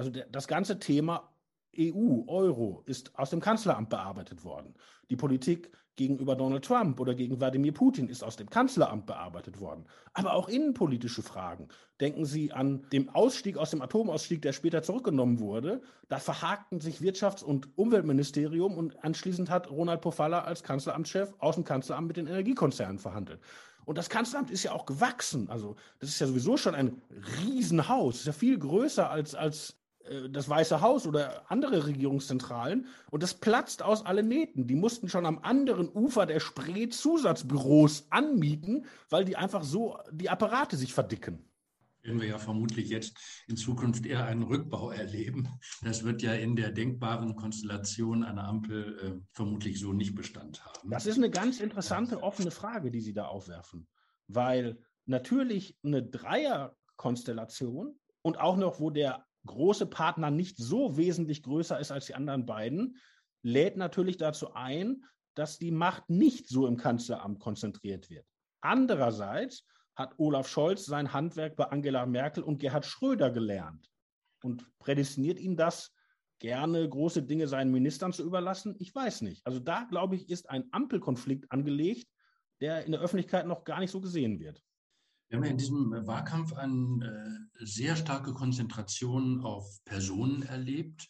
[0.00, 1.28] Also das ganze Thema
[1.78, 4.74] EU, Euro ist aus dem Kanzleramt bearbeitet worden.
[5.10, 9.84] Die Politik gegenüber Donald Trump oder gegen Wladimir Putin ist aus dem Kanzleramt bearbeitet worden.
[10.14, 11.68] Aber auch innenpolitische Fragen.
[12.00, 15.82] Denken Sie an den Ausstieg aus dem Atomausstieg, der später zurückgenommen wurde.
[16.08, 21.64] Da verhakten sich Wirtschafts- und Umweltministerium und anschließend hat Ronald Pofalla als Kanzleramtschef aus dem
[21.64, 23.42] Kanzleramt mit den Energiekonzernen verhandelt.
[23.84, 25.50] Und das Kanzleramt ist ja auch gewachsen.
[25.50, 27.02] Also das ist ja sowieso schon ein
[27.42, 28.14] Riesenhaus.
[28.14, 29.79] Das ist ja viel größer als, als
[30.30, 32.86] das Weiße Haus oder andere Regierungszentralen.
[33.10, 34.66] Und das platzt aus allen Nähten.
[34.66, 40.28] Die mussten schon am anderen Ufer der Spree Zusatzbüros anmieten, weil die einfach so die
[40.28, 41.44] Apparate sich verdicken
[42.02, 45.48] werden wir ja vermutlich jetzt in Zukunft eher einen Rückbau erleben.
[45.82, 50.90] Das wird ja in der denkbaren Konstellation einer Ampel äh, vermutlich so nicht Bestand haben.
[50.90, 53.86] Das ist eine ganz interessante offene Frage, die Sie da aufwerfen,
[54.28, 61.78] weil natürlich eine Dreierkonstellation und auch noch, wo der große Partner nicht so wesentlich größer
[61.78, 62.96] ist als die anderen beiden,
[63.42, 68.26] lädt natürlich dazu ein, dass die Macht nicht so im Kanzleramt konzentriert wird.
[68.60, 73.88] Andererseits hat Olaf Scholz sein Handwerk bei Angela Merkel und Gerhard Schröder gelernt
[74.42, 75.92] und prädestiniert ihn das,
[76.40, 78.74] gerne große Dinge seinen Ministern zu überlassen?
[78.78, 79.46] Ich weiß nicht.
[79.46, 82.08] Also da, glaube ich, ist ein Ampelkonflikt angelegt,
[82.60, 84.62] der in der Öffentlichkeit noch gar nicht so gesehen wird.
[85.30, 91.08] Wir haben in diesem Wahlkampf eine äh, sehr starke Konzentration auf Personen erlebt.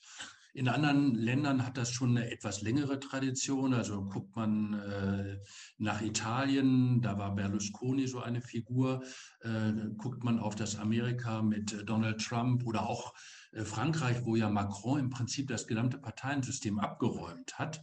[0.53, 3.73] In anderen Ländern hat das schon eine etwas längere Tradition.
[3.73, 5.39] Also guckt man äh,
[5.79, 9.03] nach Italien, da war Berlusconi so eine Figur.
[9.41, 13.15] Äh, guckt man auf das Amerika mit Donald Trump oder auch
[13.53, 17.81] äh, Frankreich, wo ja Macron im Prinzip das gesamte Parteiensystem abgeräumt hat.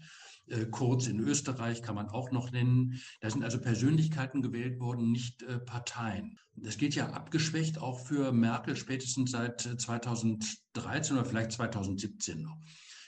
[0.48, 3.00] Äh, Kurz in Österreich kann man auch noch nennen.
[3.22, 6.38] Da sind also Persönlichkeiten gewählt worden, nicht äh, Parteien.
[6.56, 12.58] Das geht ja abgeschwächt auch für Merkel spätestens seit 2013 äh, oder vielleicht 2017 noch.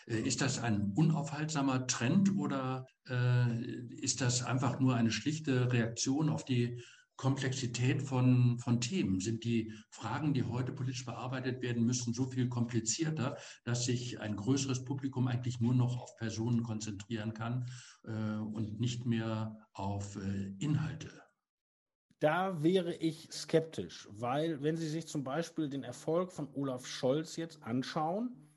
[0.07, 3.63] Äh, ist das ein unaufhaltsamer Trend oder äh,
[4.01, 6.81] ist das einfach nur eine schlichte Reaktion auf die
[7.19, 9.19] Komplexität von, von Themen?
[9.19, 14.37] Sind die Fragen, die heute politisch bearbeitet werden müssen, so viel komplizierter, dass sich ein
[14.37, 17.65] größeres Publikum eigentlich nur noch auf Personen konzentrieren kann
[18.05, 21.11] äh, und nicht mehr auf äh, Inhalte?
[22.21, 27.35] Da wäre ich skeptisch, weil wenn Sie sich zum Beispiel den Erfolg von Olaf Scholz
[27.35, 28.49] jetzt anschauen,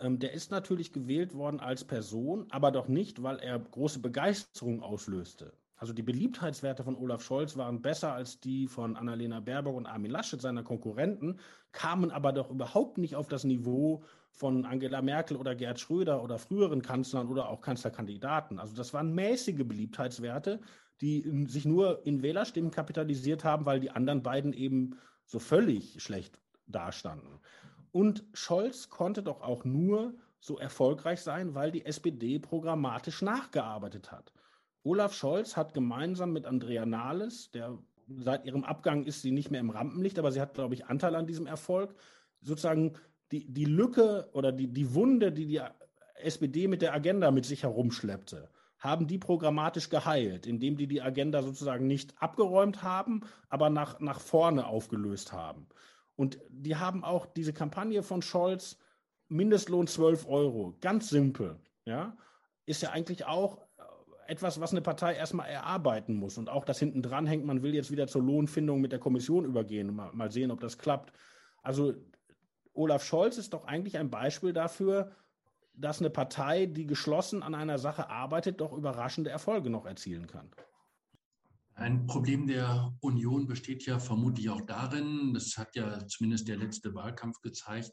[0.00, 4.82] ähm, der ist natürlich gewählt worden als Person, aber doch nicht, weil er große Begeisterung
[4.82, 5.59] auslöste.
[5.80, 10.10] Also die Beliebtheitswerte von Olaf Scholz waren besser als die von Annalena Baerbock und Armin
[10.10, 11.40] Laschet, seiner Konkurrenten,
[11.72, 16.36] kamen aber doch überhaupt nicht auf das Niveau von Angela Merkel oder Gerd Schröder oder
[16.36, 18.58] früheren Kanzlern oder auch Kanzlerkandidaten.
[18.58, 20.60] Also das waren mäßige Beliebtheitswerte,
[21.00, 26.38] die sich nur in Wählerstimmen kapitalisiert haben, weil die anderen beiden eben so völlig schlecht
[26.66, 27.40] dastanden.
[27.90, 34.34] Und Scholz konnte doch auch nur so erfolgreich sein, weil die SPD programmatisch nachgearbeitet hat.
[34.82, 37.78] Olaf Scholz hat gemeinsam mit Andrea Nahles, der
[38.18, 41.14] seit ihrem Abgang ist sie nicht mehr im Rampenlicht, aber sie hat, glaube ich, Anteil
[41.14, 41.94] an diesem Erfolg,
[42.40, 42.94] sozusagen
[43.30, 45.60] die, die Lücke oder die, die Wunde, die die
[46.16, 51.42] SPD mit der Agenda mit sich herumschleppte, haben die programmatisch geheilt, indem die die Agenda
[51.42, 55.68] sozusagen nicht abgeräumt haben, aber nach, nach vorne aufgelöst haben.
[56.16, 58.78] Und die haben auch diese Kampagne von Scholz,
[59.28, 62.16] Mindestlohn 12 Euro, ganz simpel, ja,
[62.66, 63.58] ist ja eigentlich auch
[64.30, 66.38] etwas, was eine Partei erstmal erarbeiten muss.
[66.38, 69.44] Und auch das hinten dran hängt, man will jetzt wieder zur Lohnfindung mit der Kommission
[69.44, 69.94] übergehen.
[69.94, 71.12] Mal, mal sehen, ob das klappt.
[71.62, 71.94] Also
[72.72, 75.10] Olaf Scholz ist doch eigentlich ein Beispiel dafür,
[75.74, 80.50] dass eine Partei, die geschlossen an einer Sache arbeitet, doch überraschende Erfolge noch erzielen kann.
[81.80, 86.94] Ein Problem der Union besteht ja vermutlich auch darin, das hat ja zumindest der letzte
[86.94, 87.92] Wahlkampf gezeigt,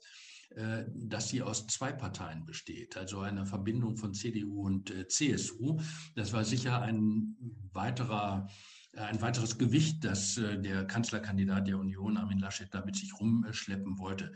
[0.50, 5.80] äh, dass sie aus zwei Parteien besteht, also einer Verbindung von CDU und äh, CSU.
[6.16, 7.38] Das war sicher ein
[7.72, 8.50] weiterer
[8.92, 14.00] äh, ein weiteres Gewicht, das der Kanzlerkandidat der Union, Armin Laschet, da mit sich rumschleppen
[14.00, 14.34] wollte.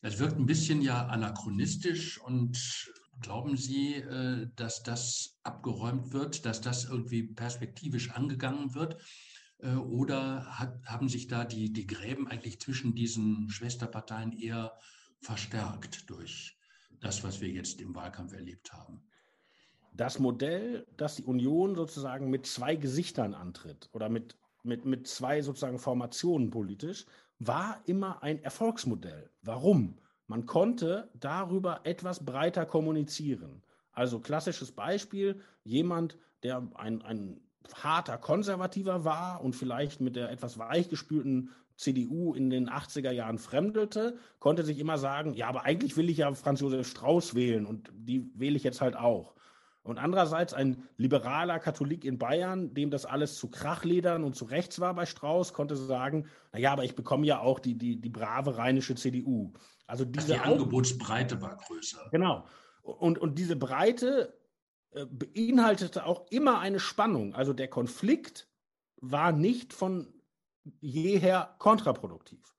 [0.00, 2.56] Es wirkt ein bisschen ja anachronistisch und
[3.20, 4.04] glauben Sie,
[4.56, 8.96] dass das abgeräumt wird, dass das irgendwie perspektivisch angegangen wird?
[9.60, 14.72] Oder hat, haben sich da die, die Gräben eigentlich zwischen diesen Schwesterparteien eher
[15.20, 16.56] verstärkt durch
[17.00, 19.02] das, was wir jetzt im Wahlkampf erlebt haben.
[19.92, 25.42] Das Modell, dass die Union sozusagen mit zwei Gesichtern antritt oder mit, mit, mit zwei
[25.42, 27.04] sozusagen Formationen politisch,
[27.40, 29.30] war immer ein Erfolgsmodell.
[29.42, 29.98] Warum?
[30.28, 33.62] Man konnte darüber etwas breiter kommunizieren.
[33.92, 37.40] Also klassisches Beispiel, jemand, der ein, ein
[37.74, 44.18] harter Konservativer war und vielleicht mit der etwas weichgespülten CDU in den 80er Jahren fremdelte,
[44.38, 47.90] konnte sich immer sagen, ja, aber eigentlich will ich ja Franz Josef Strauß wählen und
[47.94, 49.34] die wähle ich jetzt halt auch.
[49.82, 54.80] Und andererseits ein liberaler Katholik in Bayern, dem das alles zu Krachledern und zu rechts
[54.80, 58.58] war bei Strauß, konnte sagen, naja, aber ich bekomme ja auch die, die, die brave
[58.58, 59.54] rheinische CDU.
[59.88, 62.08] Also diese die Angebotsbreite war größer.
[62.12, 62.46] Genau.
[62.82, 64.38] Und, und diese Breite
[64.90, 67.34] äh, beinhaltete auch immer eine Spannung.
[67.34, 68.48] Also der Konflikt
[69.00, 70.12] war nicht von
[70.80, 72.54] jeher kontraproduktiv.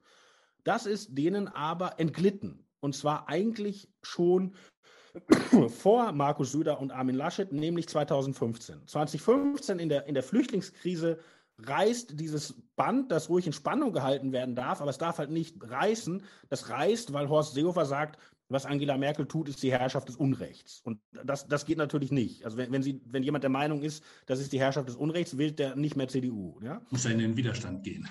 [0.63, 2.65] Das ist denen aber entglitten.
[2.80, 4.56] Und zwar eigentlich schon
[5.68, 8.88] vor Markus Söder und Armin Laschet, nämlich 2015.
[8.88, 11.20] 2015 in der, in der Flüchtlingskrise
[11.65, 15.56] reißt dieses Band, das ruhig in Spannung gehalten werden darf, aber es darf halt nicht
[15.62, 16.24] reißen.
[16.50, 18.19] Das reißt, weil Horst Seehofer sagt,
[18.50, 20.82] was Angela Merkel tut, ist die Herrschaft des Unrechts.
[20.82, 22.45] Und das, das geht natürlich nicht.
[22.45, 25.38] Also wenn, wenn, sie, wenn jemand der Meinung ist, das ist die Herrschaft des Unrechts,
[25.38, 26.60] wählt der nicht mehr CDU.
[26.62, 26.82] Ja?
[26.89, 28.10] Muss er in den Widerstand gehen.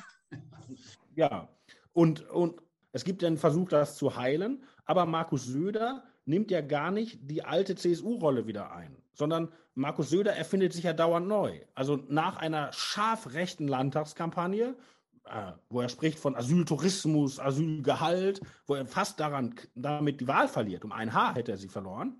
[1.16, 1.48] ja,
[1.92, 6.90] und, und es gibt einen Versuch, das zu heilen, aber Markus Söder nimmt ja gar
[6.90, 11.60] nicht die alte CSU-Rolle wieder ein, sondern Markus Söder erfindet sich ja dauernd neu.
[11.74, 14.76] Also nach einer scharf rechten Landtagskampagne
[15.30, 20.84] äh, wo er spricht von Asyltourismus, Asylgehalt, wo er fast daran damit die Wahl verliert.
[20.84, 22.16] Um ein Haar hätte er sie verloren.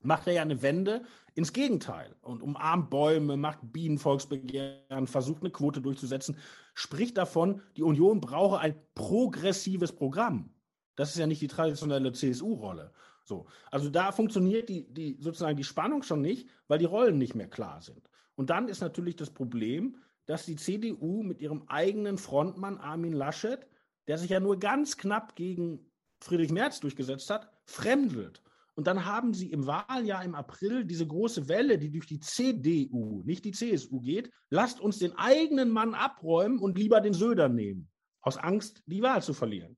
[0.00, 1.02] Macht er ja eine Wende
[1.34, 6.36] ins Gegenteil und umarmt Bäume, macht Bienenvolksbegehren, versucht eine Quote durchzusetzen,
[6.74, 10.50] spricht davon, die Union brauche ein progressives Programm.
[10.94, 12.92] Das ist ja nicht die traditionelle CSU-Rolle.
[13.28, 13.46] So.
[13.70, 17.48] Also da funktioniert die, die, sozusagen die Spannung schon nicht, weil die Rollen nicht mehr
[17.48, 18.10] klar sind.
[18.34, 23.66] Und dann ist natürlich das Problem, dass die CDU mit ihrem eigenen Frontmann Armin Laschet,
[24.06, 28.42] der sich ja nur ganz knapp gegen Friedrich Merz durchgesetzt hat, fremdelt.
[28.74, 33.22] Und dann haben sie im Wahljahr im April diese große Welle, die durch die CDU,
[33.24, 34.30] nicht die CSU geht.
[34.50, 39.22] Lasst uns den eigenen Mann abräumen und lieber den Söder nehmen, aus Angst, die Wahl
[39.22, 39.76] zu verlieren.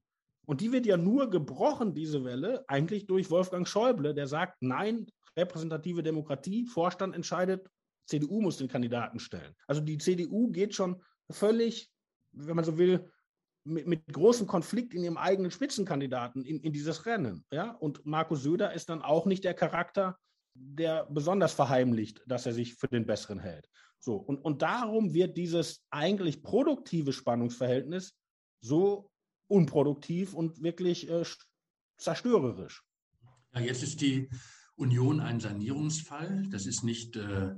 [0.50, 5.06] Und die wird ja nur gebrochen, diese Welle, eigentlich durch Wolfgang Schäuble, der sagt, nein,
[5.36, 7.68] repräsentative Demokratie, Vorstand entscheidet,
[8.08, 9.54] CDU muss den Kandidaten stellen.
[9.68, 11.88] Also die CDU geht schon völlig,
[12.32, 13.08] wenn man so will,
[13.62, 17.44] mit, mit großem Konflikt in ihrem eigenen Spitzenkandidaten in, in dieses Rennen.
[17.52, 17.70] Ja?
[17.70, 20.18] Und Markus Söder ist dann auch nicht der Charakter,
[20.54, 23.68] der besonders verheimlicht, dass er sich für den Besseren hält.
[24.00, 28.16] So, und, und darum wird dieses eigentlich produktive Spannungsverhältnis
[28.60, 29.10] so
[29.50, 31.24] unproduktiv und wirklich äh,
[31.96, 32.82] zerstörerisch.
[33.52, 34.28] Ja, jetzt ist die
[34.80, 36.46] Union ein Sanierungsfall.
[36.50, 37.50] Das ist nicht, äh,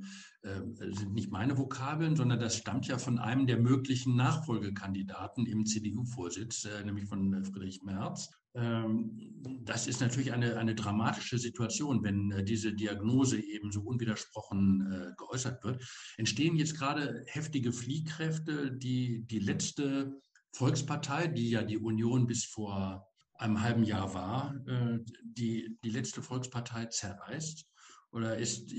[0.42, 5.64] äh, sind nicht meine Vokabeln, sondern das stammt ja von einem der möglichen Nachfolgekandidaten im
[5.64, 8.28] CDU-Vorsitz, äh, nämlich von äh, Friedrich Merz.
[8.54, 9.16] Ähm,
[9.62, 15.62] das ist natürlich eine, eine dramatische Situation, wenn äh, diese Diagnose eben so unwidersprochen geäußert
[15.62, 15.82] wird.
[16.16, 20.20] Entstehen jetzt gerade heftige Fliehkräfte, die die letzte
[20.52, 26.22] Volkspartei, die ja die Union bis vor einem halben Jahr war, äh, die, die letzte
[26.22, 27.66] Volkspartei zerreißt?
[28.12, 28.70] Oder ist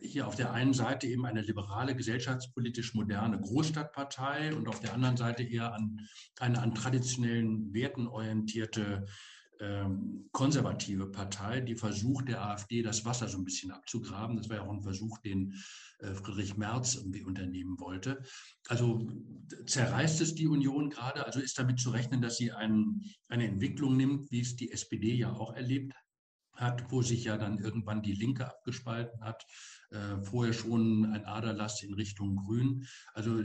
[0.00, 5.16] hier auf der einen Seite eben eine liberale, gesellschaftspolitisch moderne Großstadtpartei und auf der anderen
[5.16, 5.98] Seite eher an,
[6.38, 9.06] eine an traditionellen Werten orientierte
[9.62, 14.36] ähm, konservative Partei, die versucht, der AfD das Wasser so ein bisschen abzugraben.
[14.36, 15.54] Das war ja auch ein Versuch, den
[16.00, 18.22] äh, Friedrich Merz irgendwie unternehmen wollte.
[18.66, 19.06] Also
[19.66, 21.24] zerreißt es die Union gerade?
[21.24, 25.14] Also ist damit zu rechnen, dass sie ein, eine Entwicklung nimmt, wie es die SPD
[25.14, 25.94] ja auch erlebt
[26.62, 29.44] hat, wo sich ja dann irgendwann die Linke abgespalten hat,
[29.90, 32.86] äh, vorher schon ein Aderlass in Richtung Grün.
[33.12, 33.42] Also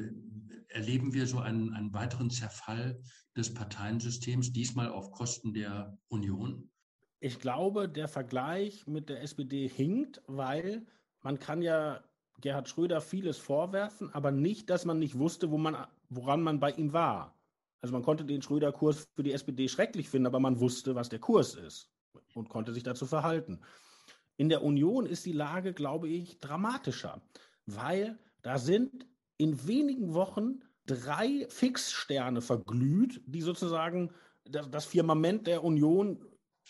[0.70, 3.02] erleben wir so einen, einen weiteren Zerfall
[3.36, 6.70] des Parteiensystems, diesmal auf Kosten der Union?
[7.20, 10.86] Ich glaube, der Vergleich mit der SPD hinkt, weil
[11.22, 12.04] man kann ja
[12.40, 16.72] Gerhard Schröder vieles vorwerfen, aber nicht, dass man nicht wusste, wo man, woran man bei
[16.72, 17.36] ihm war.
[17.82, 21.20] Also man konnte den Schröder-Kurs für die SPD schrecklich finden, aber man wusste, was der
[21.20, 21.92] Kurs ist
[22.34, 23.62] und konnte sich dazu verhalten.
[24.38, 27.22] In der Union ist die Lage, glaube ich, dramatischer,
[27.66, 34.12] weil da sind in wenigen Wochen drei Fixsterne verglüht, die sozusagen
[34.46, 36.24] das, Firmament der Union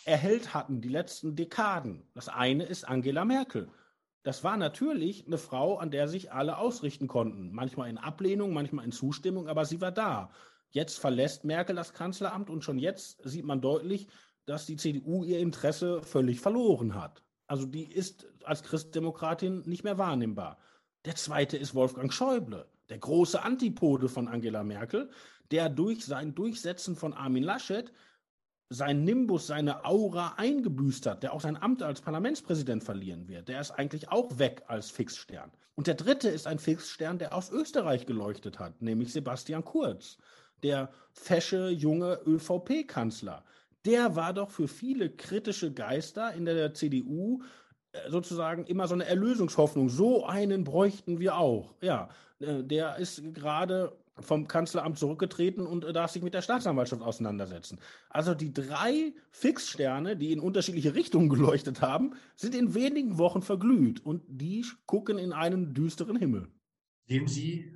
[0.05, 2.03] erhellt hatten, die letzten Dekaden.
[2.13, 3.69] Das eine ist Angela Merkel.
[4.23, 7.51] Das war natürlich eine Frau, an der sich alle ausrichten konnten.
[7.53, 10.31] Manchmal in Ablehnung, manchmal in Zustimmung, aber sie war da.
[10.71, 14.07] Jetzt verlässt Merkel das Kanzleramt und schon jetzt sieht man deutlich,
[14.47, 17.21] dass die CDU ihr Interesse völlig verloren hat.
[17.45, 20.57] Also die ist als Christdemokratin nicht mehr wahrnehmbar.
[21.05, 25.09] Der zweite ist Wolfgang Schäuble, der große Antipode von Angela Merkel,
[25.51, 27.91] der durch sein Durchsetzen von Armin Laschet
[28.69, 33.47] sein Nimbus, seine Aura eingebüßt hat, der auch sein Amt als Parlamentspräsident verlieren wird.
[33.47, 35.51] Der ist eigentlich auch weg als Fixstern.
[35.75, 40.17] Und der dritte ist ein Fixstern, der aus Österreich geleuchtet hat, nämlich Sebastian Kurz,
[40.63, 43.45] der fesche junge ÖVP-Kanzler,
[43.85, 47.41] der war doch für viele kritische Geister in der CDU
[47.91, 49.89] äh, sozusagen immer so eine Erlösungshoffnung.
[49.89, 51.75] So einen bräuchten wir auch.
[51.81, 52.09] Ja,
[52.39, 57.79] äh, der ist gerade vom Kanzleramt zurückgetreten und äh, darf sich mit der Staatsanwaltschaft auseinandersetzen.
[58.09, 64.03] Also die drei Fixsterne, die in unterschiedliche Richtungen geleuchtet haben, sind in wenigen Wochen verglüht
[64.05, 66.47] und die gucken in einen düsteren Himmel.
[67.07, 67.71] Sehen Sie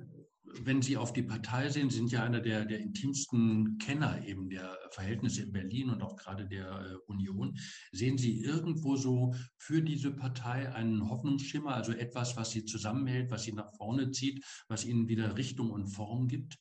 [0.60, 4.78] wenn Sie auf die Partei sehen, sind ja einer der, der intimsten Kenner eben der
[4.90, 7.56] Verhältnisse in Berlin und auch gerade der äh, Union.
[7.92, 13.44] Sehen Sie irgendwo so für diese Partei einen Hoffnungsschimmer, also etwas, was sie zusammenhält, was
[13.44, 16.58] sie nach vorne zieht, was ihnen wieder Richtung und Form gibt?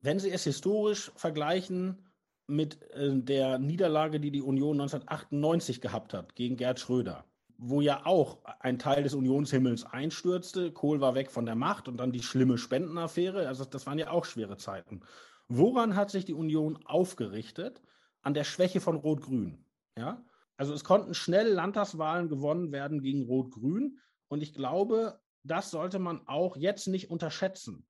[0.00, 2.10] Wenn Sie es historisch vergleichen
[2.46, 7.24] mit äh, der Niederlage, die die Union 1998 gehabt hat gegen Gerd Schröder,
[7.58, 10.72] wo ja auch ein Teil des Unionshimmels einstürzte.
[10.72, 13.46] Kohl war weg von der Macht und dann die schlimme Spendenaffäre.
[13.48, 15.00] Also das waren ja auch schwere Zeiten.
[15.48, 17.82] Woran hat sich die Union aufgerichtet?
[18.22, 19.64] An der Schwäche von Rot-Grün.
[19.96, 20.24] Ja?
[20.56, 23.98] Also es konnten schnell Landtagswahlen gewonnen werden gegen Rot-Grün.
[24.28, 27.86] Und ich glaube, das sollte man auch jetzt nicht unterschätzen.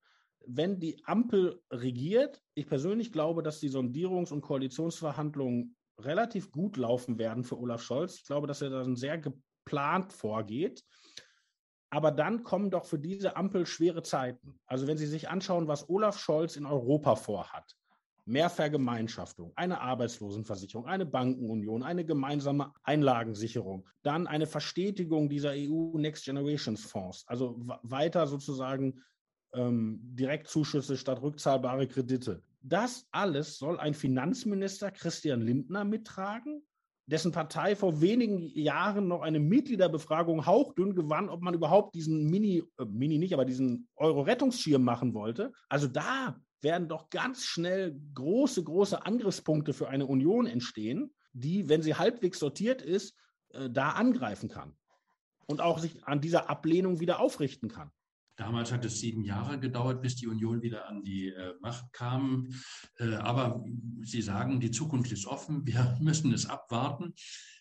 [0.47, 7.19] Wenn die Ampel regiert, ich persönlich glaube, dass die Sondierungs- und Koalitionsverhandlungen relativ gut laufen
[7.19, 8.17] werden für Olaf Scholz.
[8.17, 9.19] Ich glaube, dass er da ein sehr
[9.65, 10.85] geplant vorgeht.
[11.91, 14.59] Aber dann kommen doch für diese Ampel schwere Zeiten.
[14.67, 17.77] Also wenn Sie sich anschauen, was Olaf Scholz in Europa vorhat,
[18.27, 26.25] mehr Vergemeinschaftung, eine Arbeitslosenversicherung, eine Bankenunion, eine gemeinsame Einlagensicherung, dann eine Verstetigung dieser EU Next
[26.25, 29.01] Generations Fonds, also weiter sozusagen
[29.53, 32.43] ähm, Direktzuschüsse statt rückzahlbare Kredite.
[32.61, 36.65] Das alles soll ein Finanzminister Christian Lindner mittragen
[37.07, 42.63] dessen Partei vor wenigen Jahren noch eine Mitgliederbefragung hauchdünn gewann, ob man überhaupt diesen Mini,
[42.79, 45.53] äh, Mini nicht, aber diesen Euro-Rettungsschirm machen wollte.
[45.69, 51.83] Also da werden doch ganz schnell große, große Angriffspunkte für eine Union entstehen, die, wenn
[51.83, 53.15] sie halbwegs sortiert ist,
[53.51, 54.75] äh, da angreifen kann
[55.47, 57.91] und auch sich an dieser Ablehnung wieder aufrichten kann.
[58.37, 62.49] Damals hat es sieben Jahre gedauert, bis die Union wieder an die äh, Macht kam.
[62.99, 63.65] Äh, aber
[64.03, 65.67] Sie sagen, die Zukunft ist offen.
[65.67, 67.15] Wir müssen es abwarten.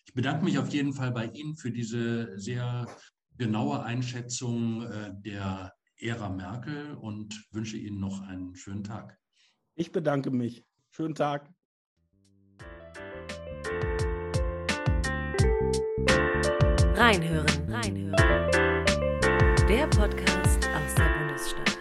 [0.06, 2.86] Ich bedanke mich auf jeden Fall bei Ihnen für diese sehr
[3.36, 9.16] genaue Einschätzung äh, der Ära Merkel und wünsche Ihnen noch einen schönen Tag.
[9.76, 10.64] Ich bedanke mich.
[10.90, 11.50] Schönen Tag.
[16.96, 18.43] Reinhören, reinhören.
[21.44, 21.73] Der